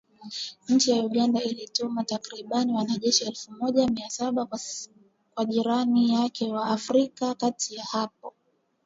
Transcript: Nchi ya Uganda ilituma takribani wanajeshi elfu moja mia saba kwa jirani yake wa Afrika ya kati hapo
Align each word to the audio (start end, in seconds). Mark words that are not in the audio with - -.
Nchi 0.69 0.91
ya 0.91 1.05
Uganda 1.05 1.43
ilituma 1.43 2.03
takribani 2.03 2.73
wanajeshi 2.73 3.23
elfu 3.25 3.51
moja 3.51 3.87
mia 3.87 4.09
saba 4.09 4.45
kwa 5.31 5.45
jirani 5.45 6.13
yake 6.13 6.51
wa 6.53 6.65
Afrika 6.65 7.25
ya 7.25 7.35
kati 7.35 7.77
hapo 7.91 8.33